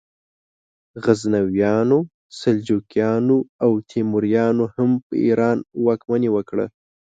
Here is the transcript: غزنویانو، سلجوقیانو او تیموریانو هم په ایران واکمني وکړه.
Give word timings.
غزنویانو، 1.03 1.99
سلجوقیانو 2.39 3.37
او 3.63 3.71
تیموریانو 3.91 4.65
هم 4.75 4.89
په 5.05 5.13
ایران 5.25 5.57
واکمني 5.85 6.29
وکړه. 6.35 6.65